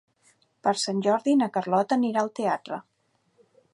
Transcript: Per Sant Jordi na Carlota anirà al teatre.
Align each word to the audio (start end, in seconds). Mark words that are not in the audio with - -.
Per 0.67 0.71
Sant 0.83 1.03
Jordi 1.07 1.35
na 1.41 1.49
Carlota 1.57 1.99
anirà 1.99 2.25
al 2.25 2.33
teatre. 2.41 2.81